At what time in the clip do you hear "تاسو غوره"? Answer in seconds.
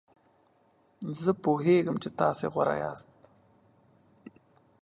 2.19-2.75